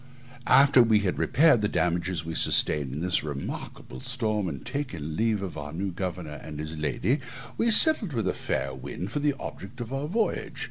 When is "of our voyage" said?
9.79-10.59